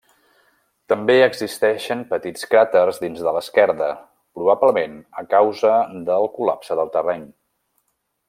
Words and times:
També 0.93 1.17
existeixen 1.25 1.99
petits 2.13 2.47
cràters 2.53 2.97
dins 3.03 3.21
de 3.27 3.35
l'esquerda, 3.35 3.91
probablement 4.39 4.97
a 5.23 5.25
causa 5.35 5.75
del 6.11 6.27
col·lapse 6.39 6.79
del 6.81 6.93
terreny. 6.99 7.29